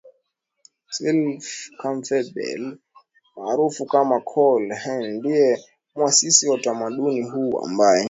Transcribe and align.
Clive 0.93 1.53
Campbell 1.79 2.61
maarufu 3.35 3.83
kama 3.93 4.17
Kool 4.29 4.65
Herc 4.83 5.05
ndie 5.17 5.47
mwasisi 5.95 6.47
wa 6.47 6.55
utamaduni 6.55 7.21
huu 7.21 7.59
ambae 7.59 7.99